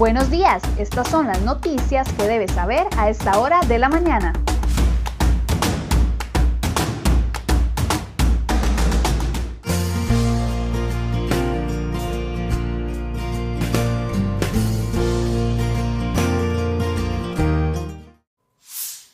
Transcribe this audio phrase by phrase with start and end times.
[0.00, 4.32] Buenos días, estas son las noticias que debes saber a esta hora de la mañana.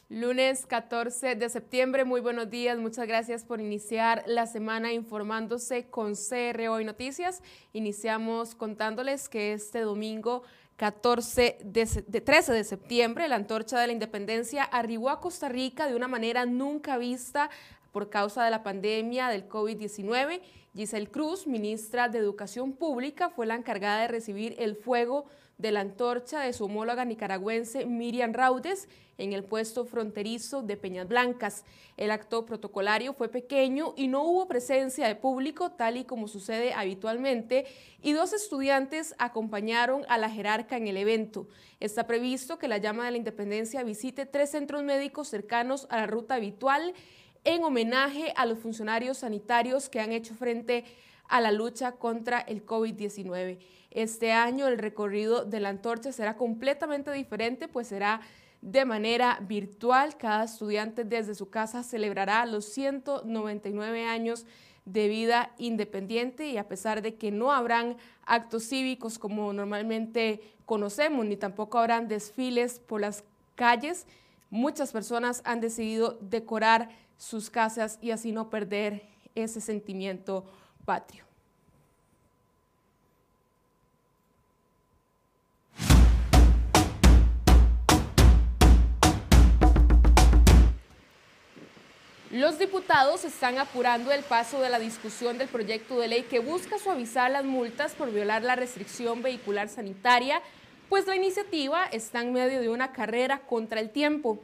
[0.08, 6.14] Lunes 14 de septiembre, muy buenos días, muchas gracias por iniciar la semana informándose con
[6.14, 7.42] CR Hoy Noticias.
[7.72, 10.44] Iniciamos contándoles que este domingo
[10.76, 11.86] 14 de,
[12.20, 16.44] 13 de septiembre, la antorcha de la independencia arribó a Costa Rica de una manera
[16.44, 17.48] nunca vista
[17.92, 20.42] por causa de la pandemia del COVID-19.
[20.74, 25.24] Giselle Cruz, ministra de Educación Pública, fue la encargada de recibir el fuego
[25.58, 31.08] de la antorcha de su homóloga nicaragüense Miriam Raudes en el puesto fronterizo de Peñas
[31.08, 31.64] Blancas.
[31.96, 36.74] El acto protocolario fue pequeño y no hubo presencia de público, tal y como sucede
[36.74, 37.64] habitualmente,
[38.02, 41.48] y dos estudiantes acompañaron a la jerarca en el evento.
[41.80, 46.06] Está previsto que la llama de la independencia visite tres centros médicos cercanos a la
[46.06, 46.92] ruta habitual
[47.44, 50.84] en homenaje a los funcionarios sanitarios que han hecho frente a
[51.28, 53.58] la lucha contra el COVID-19.
[53.90, 58.20] Este año el recorrido de la antorcha será completamente diferente, pues será
[58.60, 60.16] de manera virtual.
[60.16, 64.46] Cada estudiante desde su casa celebrará los 199 años
[64.84, 71.26] de vida independiente y a pesar de que no habrán actos cívicos como normalmente conocemos,
[71.26, 73.24] ni tampoco habrán desfiles por las
[73.56, 74.06] calles,
[74.50, 80.44] muchas personas han decidido decorar sus casas y así no perder ese sentimiento
[80.86, 81.26] patrio.
[92.30, 96.78] Los diputados están apurando el paso de la discusión del proyecto de ley que busca
[96.78, 100.42] suavizar las multas por violar la restricción vehicular sanitaria,
[100.88, 104.38] pues la iniciativa está en medio de una carrera contra el tiempo.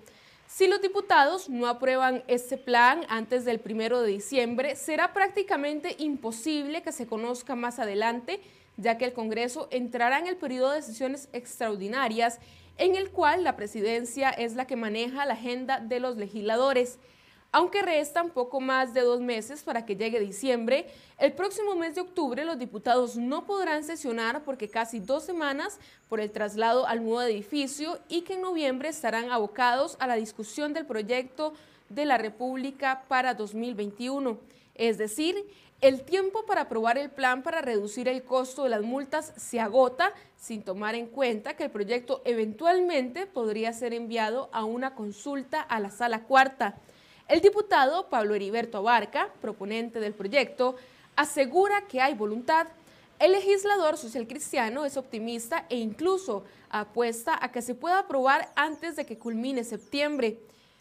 [0.55, 6.83] Si los diputados no aprueban este plan antes del primero de diciembre, será prácticamente imposible
[6.83, 8.39] que se conozca más adelante,
[8.77, 12.39] ya que el Congreso entrará en el periodo de sesiones extraordinarias,
[12.77, 16.99] en el cual la presidencia es la que maneja la agenda de los legisladores.
[17.55, 20.87] Aunque restan poco más de dos meses para que llegue diciembre,
[21.19, 26.21] el próximo mes de octubre los diputados no podrán sesionar porque casi dos semanas por
[26.21, 30.87] el traslado al nuevo edificio y que en noviembre estarán abocados a la discusión del
[30.87, 31.53] proyecto
[31.91, 34.39] de la República para 2021.
[34.75, 35.37] Es decir,
[35.83, 40.15] el tiempo para aprobar el plan para reducir el costo de las multas se agota
[40.39, 45.81] sin tomar en cuenta que el proyecto eventualmente podría ser enviado a una consulta a
[45.81, 46.79] la sala cuarta.
[47.33, 50.77] El diputado Pablo Heriberto Abarca, proponente del proyecto,
[51.17, 52.67] asegura que hay voluntad.
[53.19, 58.97] El legislador social cristiano es optimista e incluso apuesta a que se pueda aprobar antes
[58.97, 60.41] de que culmine septiembre.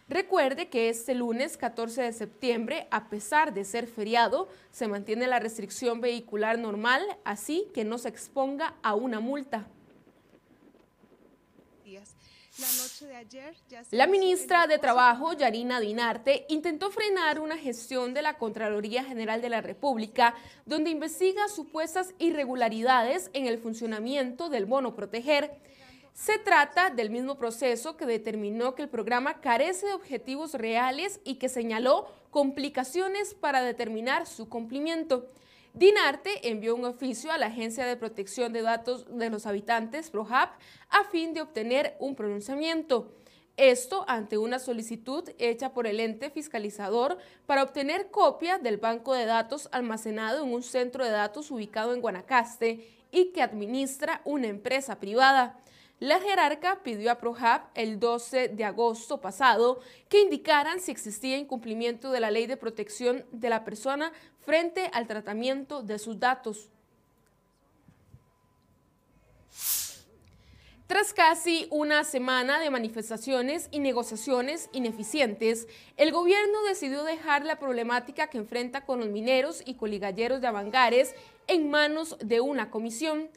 [0.09, 5.39] Recuerde que este lunes 14 de septiembre, a pesar de ser feriado, se mantiene la
[5.39, 9.67] restricción vehicular normal, así que no se exponga a una multa.
[13.91, 19.49] La ministra de Trabajo, Yarina Dinarte, intentó frenar una gestión de la Contraloría General de
[19.49, 20.35] la República,
[20.65, 25.51] donde investiga supuestas irregularidades en el funcionamiento del bono proteger.
[26.13, 31.35] Se trata del mismo proceso que determinó que el programa carece de objetivos reales y
[31.35, 35.29] que señaló complicaciones para determinar su cumplimiento.
[35.73, 40.49] DINARTE envió un oficio a la Agencia de Protección de Datos de los Habitantes, ProHab,
[40.89, 43.15] a fin de obtener un pronunciamiento.
[43.55, 49.25] Esto ante una solicitud hecha por el ente fiscalizador para obtener copia del banco de
[49.25, 54.99] datos almacenado en un centro de datos ubicado en Guanacaste y que administra una empresa
[54.99, 55.57] privada.
[56.01, 62.11] La jerarca pidió a ProHab el 12 de agosto pasado que indicaran si existía incumplimiento
[62.11, 66.71] de la ley de protección de la persona frente al tratamiento de sus datos.
[70.87, 75.67] Tras casi una semana de manifestaciones y negociaciones ineficientes,
[75.97, 81.13] el gobierno decidió dejar la problemática que enfrenta con los mineros y coligalleros de Avangares
[81.45, 83.29] en manos de una comisión.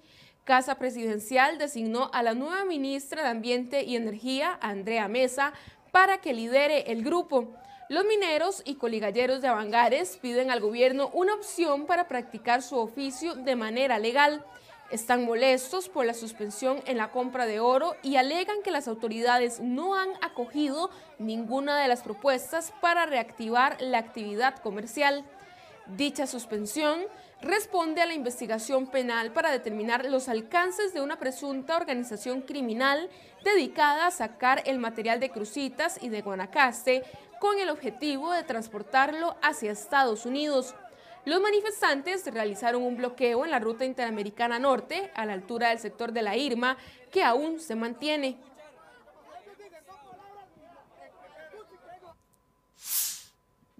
[0.44, 5.54] Casa Presidencial designó a la nueva ministra de Ambiente y Energía, Andrea Mesa,
[5.90, 7.54] para que lidere el grupo.
[7.88, 13.34] Los mineros y coligalleros de Avangares piden al gobierno una opción para practicar su oficio
[13.34, 14.44] de manera legal.
[14.90, 19.60] Están molestos por la suspensión en la compra de oro y alegan que las autoridades
[19.60, 25.24] no han acogido ninguna de las propuestas para reactivar la actividad comercial.
[25.86, 27.00] Dicha suspensión
[27.42, 33.10] responde a la investigación penal para determinar los alcances de una presunta organización criminal
[33.44, 37.02] dedicada a sacar el material de Crucitas y de Guanacaste
[37.40, 40.74] con el objetivo de transportarlo hacia Estados Unidos.
[41.26, 46.12] Los manifestantes realizaron un bloqueo en la ruta interamericana norte, a la altura del sector
[46.12, 46.76] de la Irma,
[47.10, 48.36] que aún se mantiene.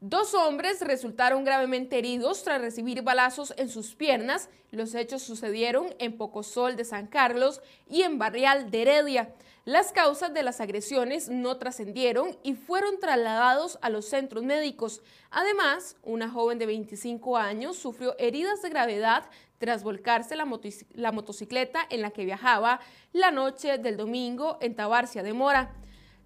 [0.06, 4.50] Dos hombres resultaron gravemente heridos tras recibir balazos en sus piernas.
[4.70, 9.34] Los hechos sucedieron en Pocosol de San Carlos y en Barrial de Heredia.
[9.64, 15.00] Las causas de las agresiones no trascendieron y fueron trasladados a los centros médicos.
[15.30, 19.24] Además, una joven de 25 años sufrió heridas de gravedad
[19.56, 20.44] tras volcarse la,
[21.12, 22.78] motocicleta en la que viajaba
[23.14, 25.74] la noche del domingo en Tabarcia de Mora.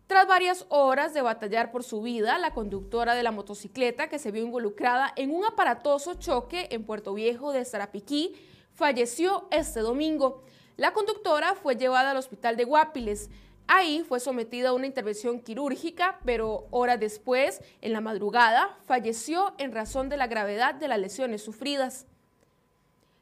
[0.08, 4.30] Tras varias horas de batallar por su vida, la conductora de la motocicleta que se
[4.30, 8.34] vio involucrada en un aparatoso choque en Puerto Viejo de Sarapiquí
[8.72, 10.44] falleció este domingo.
[10.78, 13.28] La conductora fue llevada al hospital de Guapiles.
[13.66, 19.72] Ahí fue sometida a una intervención quirúrgica, pero horas después, en la madrugada, falleció en
[19.72, 22.06] razón de la gravedad de las lesiones sufridas.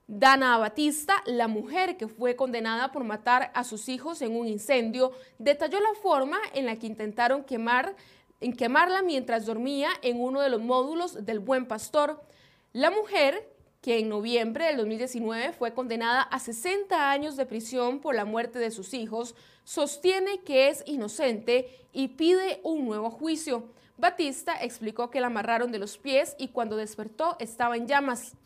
[0.09, 5.11] Dana Batista, la mujer que fue condenada por matar a sus hijos en un incendio,
[5.39, 7.97] detalló la forma en la que intentaron quemar,
[8.41, 12.23] en quemarla mientras dormía en uno de los módulos del Buen Pastor.
[12.73, 18.15] La mujer, que en noviembre del 2019 fue condenada a 60 años de prisión por
[18.15, 23.65] la muerte de sus hijos, sostiene que es inocente y pide un nuevo juicio.
[23.97, 28.37] Batista explicó que la amarraron de los pies y cuando despertó estaba en llamas.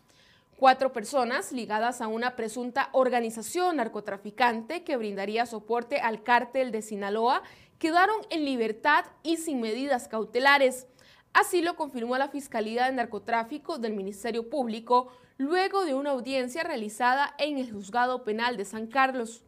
[0.61, 7.43] Cuatro personas ligadas a una presunta organización narcotraficante que brindaría soporte al cártel de Sinaloa
[7.79, 10.87] quedaron en libertad y sin medidas cautelares.
[11.33, 17.35] Así lo confirmó la Fiscalía de Narcotráfico del Ministerio Público luego de una audiencia realizada
[17.39, 19.43] en el Juzgado Penal de San Carlos.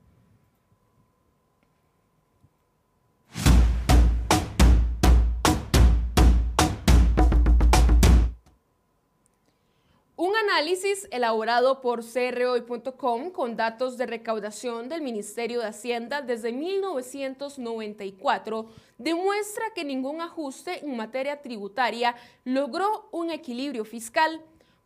[10.25, 18.69] Un análisis elaborado por CROI.com con datos de recaudación del Ministerio de Hacienda desde 1994
[18.99, 22.15] demuestra que ningún ajuste en materia tributaria
[22.45, 24.41] logró un equilibrio fiscal.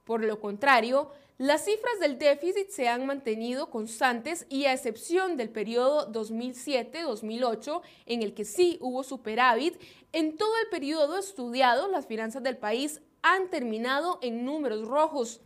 [0.05, 5.51] Por lo contrario, las cifras del déficit se han mantenido constantes y a excepción del
[5.51, 9.79] periodo 2007-2008, en el que sí hubo superávit,
[10.13, 15.41] en todo el periodo estudiado las finanzas del país han terminado en números rojos.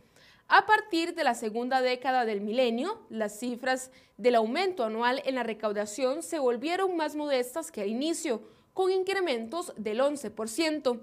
[0.47, 5.43] A partir de la segunda década del milenio, las cifras del aumento anual en la
[5.43, 8.43] recaudación se volvieron más modestas que al inicio,
[8.73, 10.99] con incrementos del 11%,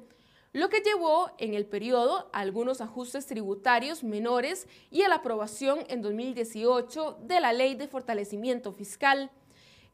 [0.53, 5.81] lo que llevó en el periodo a algunos ajustes tributarios menores y a la aprobación
[5.89, 9.31] en 2018 de la Ley de Fortalecimiento Fiscal,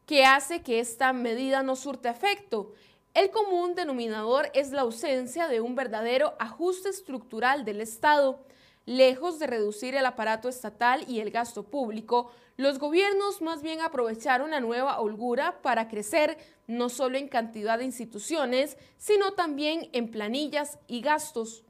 [0.06, 2.72] que hace que esta medida no surte efecto
[3.14, 8.44] el común denominador es la ausencia de un verdadero ajuste estructural del Estado.
[8.86, 14.50] Lejos de reducir el aparato estatal y el gasto público, los gobiernos más bien aprovecharon
[14.50, 20.78] la nueva holgura para crecer no solo en cantidad de instituciones, sino también en planillas
[20.88, 21.64] y gastos.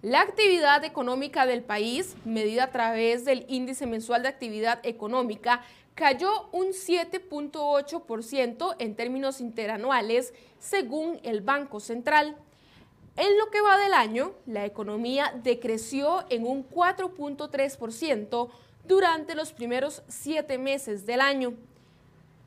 [0.00, 5.62] La actividad económica del país, medida a través del índice mensual de actividad económica,
[5.98, 12.36] cayó un 7.8% en términos interanuales, según el Banco Central.
[13.16, 18.48] En lo que va del año, la economía decreció en un 4.3%
[18.86, 21.54] durante los primeros siete meses del año.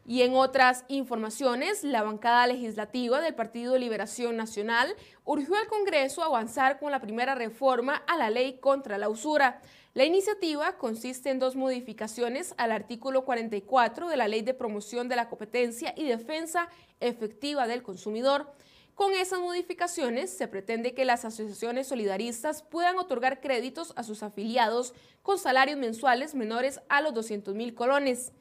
[0.07, 6.79] Y en otras informaciones, la bancada legislativa del Partido Liberación Nacional urgió al Congreso avanzar
[6.79, 9.59] con la primera reforma a la ley contra la usura.
[9.93, 15.17] La iniciativa consiste en dos modificaciones al artículo 44 de la Ley de Promoción de
[15.17, 16.69] la Competencia y Defensa
[17.01, 18.53] Efectiva del Consumidor.
[18.95, 24.93] Con esas modificaciones se pretende que las asociaciones solidaristas puedan otorgar créditos a sus afiliados
[25.23, 28.31] con salarios mensuales menores a los 200 mil colones.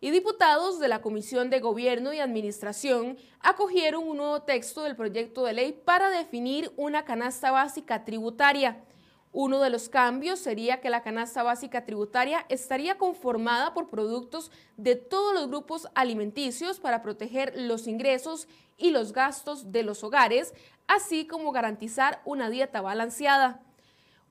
[0.00, 5.44] Y diputados de la Comisión de Gobierno y Administración acogieron un nuevo texto del proyecto
[5.44, 8.82] de ley para definir una canasta básica tributaria.
[9.36, 14.94] Uno de los cambios sería que la canasta básica tributaria estaría conformada por productos de
[14.94, 20.54] todos los grupos alimenticios para proteger los ingresos y los gastos de los hogares,
[20.86, 23.60] así como garantizar una dieta balanceada.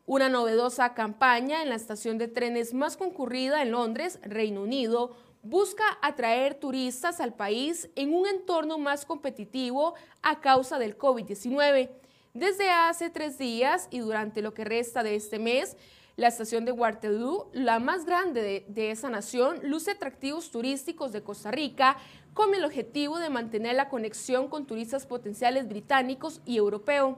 [0.06, 5.84] Una novedosa campaña en la estación de trenes más concurrida en Londres, Reino Unido, busca
[6.02, 11.90] atraer turistas al país en un entorno más competitivo a causa del COVID-19.
[12.34, 15.78] Desde hace tres días y durante lo que resta de este mes,
[16.16, 21.22] la estación de Waterloo, la más grande de, de, esa nación, luce atractivos turísticos de
[21.22, 21.96] Costa Rica
[22.34, 27.18] con el objetivo de mantener la conexión con turistas potenciales británicos y europeos.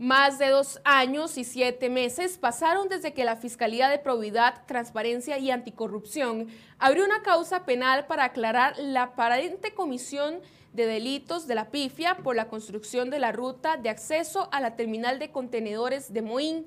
[0.00, 5.36] Más de dos años y siete meses pasaron desde que la Fiscalía de Probidad, Transparencia
[5.36, 10.40] y Anticorrupción abrió una causa penal para aclarar la aparente comisión
[10.72, 14.74] de delitos de la pifia por la construcción de la ruta de acceso a la
[14.74, 16.64] terminal de contenedores de Moín.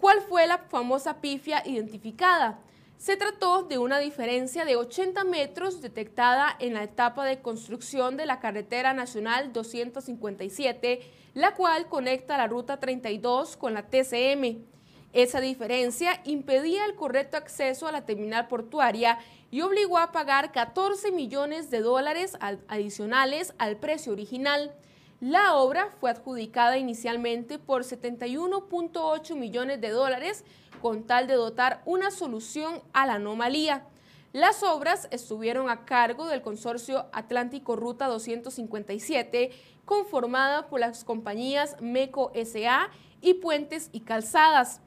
[0.00, 2.58] ¿Cuál fue la famosa pifia identificada?
[2.98, 8.26] Se trató de una diferencia de 80 metros detectada en la etapa de construcción de
[8.26, 11.00] la carretera nacional 257,
[11.34, 14.64] la cual conecta la ruta 32 con la TCM.
[15.12, 19.18] Esa diferencia impedía el correcto acceso a la terminal portuaria
[19.50, 24.72] y obligó a pagar 14 millones de dólares adicionales al precio original.
[25.20, 30.44] La obra fue adjudicada inicialmente por 71.8 millones de dólares
[30.80, 33.84] con tal de dotar una solución a la anomalía.
[34.32, 39.50] Las obras estuvieron a cargo del consorcio Atlántico Ruta 257,
[39.84, 44.82] conformada por las compañías MECO SA y Puentes y Calzadas.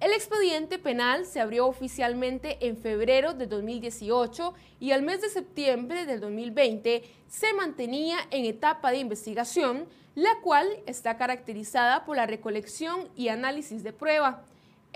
[0.00, 6.06] El expediente penal se abrió oficialmente en febrero de 2018 y al mes de septiembre
[6.06, 13.10] del 2020 se mantenía en etapa de investigación, la cual está caracterizada por la recolección
[13.14, 14.42] y análisis de prueba.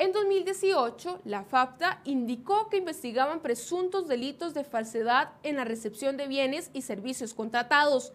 [0.00, 6.26] En 2018, la FAPTA indicó que investigaban presuntos delitos de falsedad en la recepción de
[6.26, 8.14] bienes y servicios contratados.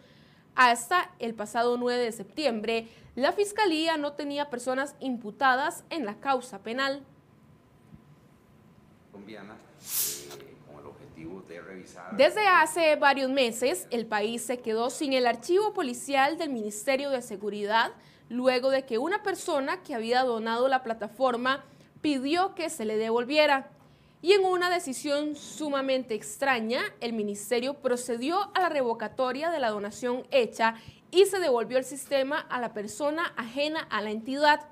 [0.56, 6.58] Hasta el pasado 9 de septiembre, la Fiscalía no tenía personas imputadas en la causa
[6.58, 7.04] penal.
[12.16, 17.22] Desde hace varios meses, el país se quedó sin el archivo policial del Ministerio de
[17.22, 17.92] Seguridad
[18.28, 21.62] luego de que una persona que había donado la plataforma
[22.06, 23.68] pidió que se le devolviera.
[24.22, 30.24] Y en una decisión sumamente extraña, el ministerio procedió a la revocatoria de la donación
[30.30, 30.76] hecha
[31.10, 34.68] y se devolvió el sistema a la persona ajena a la entidad.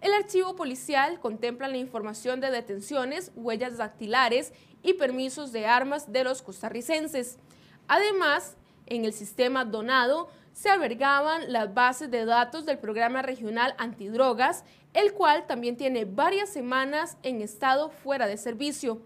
[0.00, 4.52] El archivo policial contempla la información de detenciones, huellas dactilares
[4.84, 7.40] y permisos de armas de los costarricenses.
[7.88, 8.54] Además,
[8.86, 14.64] en el sistema donado se albergaban las bases de datos del Programa Regional Antidrogas,
[14.96, 19.02] el cual también tiene varias semanas en estado fuera de servicio.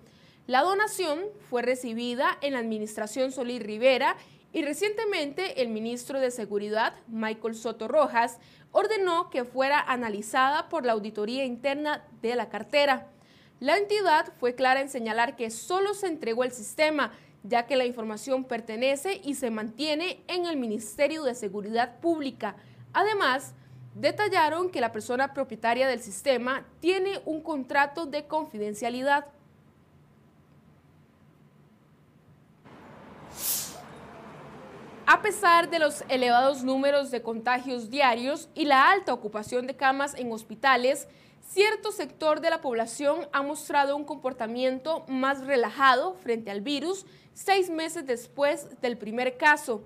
[0.46, 1.18] La donación
[1.50, 4.16] fue recibida en la administración Solís Rivera
[4.52, 8.38] y recientemente el ministro de Seguridad, Michael Soto Rojas,
[8.70, 13.08] ordenó que fuera analizada por la auditoría interna de la cartera.
[13.58, 17.84] La entidad fue clara en señalar que solo se entregó el sistema, ya que la
[17.84, 22.54] información pertenece y se mantiene en el Ministerio de Seguridad Pública.
[22.92, 23.54] Además,
[23.94, 29.26] detallaron que la persona propietaria del sistema tiene un contrato de confidencialidad.
[35.06, 40.14] A pesar de los elevados números de contagios diarios y la alta ocupación de camas
[40.14, 41.08] en hospitales,
[41.48, 47.70] cierto sector de la población ha mostrado un comportamiento más relajado frente al virus seis
[47.70, 49.82] meses después del primer caso.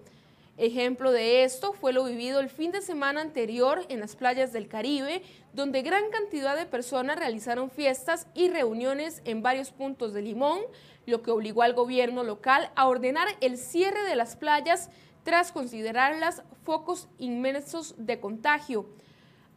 [0.56, 4.68] Ejemplo de esto fue lo vivido el fin de semana anterior en las playas del
[4.68, 10.60] Caribe, donde gran cantidad de personas realizaron fiestas y reuniones en varios puntos de Limón,
[11.06, 14.90] lo que obligó al gobierno local a ordenar el cierre de las playas
[15.24, 18.86] tras considerarlas focos inmensos de contagio.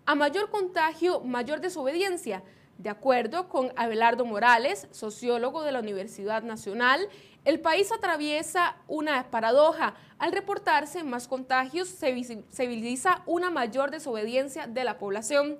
[0.07, 2.41] A mayor contagio, mayor desobediencia.
[2.77, 7.09] De acuerdo con Abelardo Morales, sociólogo de la Universidad Nacional,
[7.43, 9.95] el país atraviesa una paradoja.
[10.19, 15.57] Al reportarse más contagios, se visibiliza una mayor desobediencia de la población.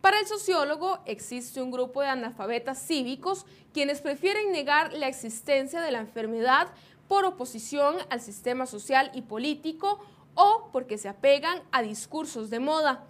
[0.00, 5.92] Para el sociólogo, existe un grupo de analfabetas cívicos quienes prefieren negar la existencia de
[5.92, 6.68] la enfermedad
[7.06, 10.00] por oposición al sistema social y político
[10.34, 13.04] o porque se apegan a discursos de moda.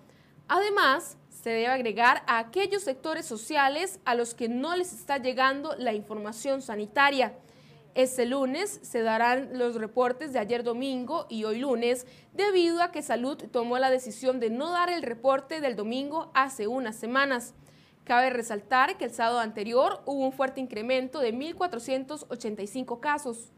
[0.48, 1.16] Además,
[1.46, 5.94] se debe agregar a aquellos sectores sociales a los que no les está llegando la
[5.94, 7.34] información sanitaria.
[7.94, 13.00] Este lunes se darán los reportes de ayer domingo y hoy lunes, debido a que
[13.00, 17.54] Salud tomó la decisión de no dar el reporte del domingo hace unas semanas.
[18.02, 23.52] Cabe resaltar que el sábado anterior hubo un fuerte incremento de 1.485 casos.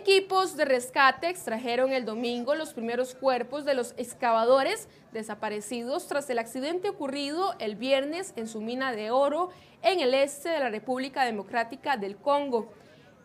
[0.00, 6.38] Equipos de rescate extrajeron el domingo los primeros cuerpos de los excavadores desaparecidos tras el
[6.38, 9.50] accidente ocurrido el viernes en su mina de oro
[9.82, 12.72] en el este de la República Democrática del Congo.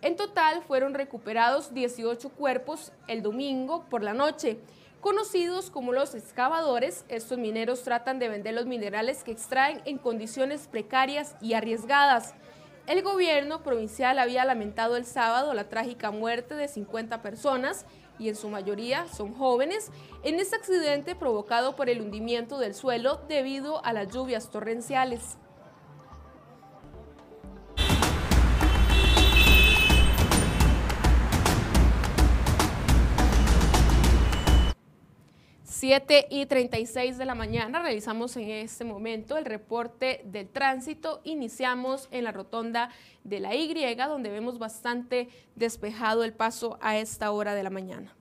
[0.02, 4.58] En total fueron recuperados 18 cuerpos el domingo por la noche.
[5.00, 10.68] Conocidos como los excavadores, estos mineros tratan de vender los minerales que extraen en condiciones
[10.68, 12.34] precarias y arriesgadas.
[12.86, 17.86] El gobierno provincial había lamentado el sábado la trágica muerte de 50 personas
[18.20, 19.90] y en su mayoría son jóvenes
[20.24, 25.38] en este accidente provocado por el hundimiento del suelo debido a las lluvias torrenciales.
[35.84, 41.20] 7 y 36 de la mañana realizamos en este momento el reporte del tránsito.
[41.26, 42.90] Iniciamos en la rotonda
[43.26, 48.16] de la Y, donde vemos bastante despejado el paso a esta hora de la mañana.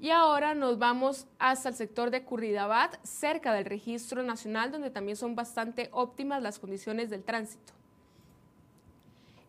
[0.00, 5.18] Y ahora nos vamos hasta el sector de Curridabat, cerca del registro nacional, donde también
[5.18, 7.75] son bastante óptimas las condiciones del tránsito.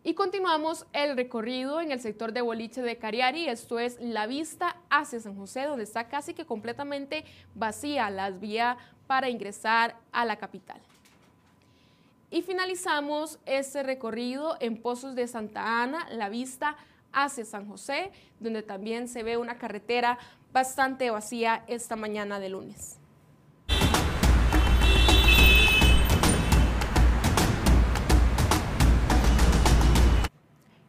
[0.08, 4.78] Y continuamos el recorrido en el sector de boliche de Cariari, esto es la vista
[4.88, 10.36] hacia San José, donde está casi que completamente vacía las vías para ingresar a la
[10.36, 10.80] capital.
[12.30, 16.78] Y finalizamos este recorrido en Pozos de Santa Ana, la vista
[17.12, 18.10] hacia San José,
[18.40, 20.18] donde también se ve una carretera
[20.54, 22.98] bastante vacía esta mañana de lunes.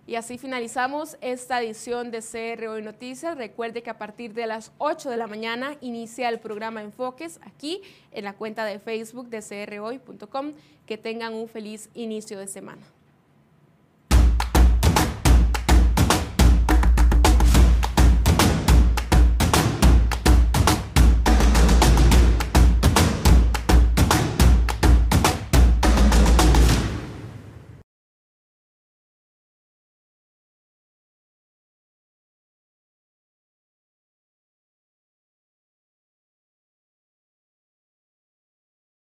[0.09, 3.37] Y así finalizamos esta edición de CR Hoy Noticias.
[3.37, 7.83] Recuerde que a partir de las 8 de la mañana inicia el programa Enfoques aquí
[8.11, 10.53] en la cuenta de Facebook de crhoy.com.
[10.87, 12.81] Que tengan un feliz inicio de semana.